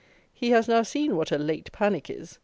[0.33, 2.39] He has now seen what a "late panic" is!